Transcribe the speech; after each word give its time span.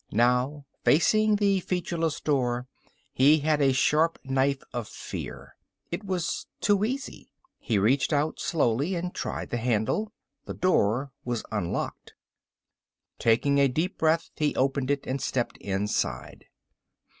Now, 0.11 0.65
facing 0.83 1.35
the 1.35 1.59
featureless 1.59 2.19
door, 2.21 2.65
he 3.13 3.41
had 3.41 3.61
a 3.61 3.71
sharp 3.71 4.17
knife 4.23 4.63
of 4.73 4.87
fear. 4.87 5.55
It 5.91 6.03
was 6.03 6.47
too 6.59 6.83
easy. 6.83 7.29
He 7.59 7.77
reached 7.77 8.11
out 8.11 8.39
slowly 8.39 8.95
and 8.95 9.13
tried 9.13 9.51
the 9.51 9.57
handle. 9.57 10.11
The 10.45 10.55
door 10.55 11.11
was 11.23 11.45
unlocked. 11.51 12.15
Taking 13.19 13.59
a 13.59 13.67
deep 13.67 13.99
breath, 13.99 14.31
he 14.37 14.55
opened 14.55 14.89
it 14.89 15.05
and 15.05 15.21
stepped 15.21 15.57
inside. 15.57 16.45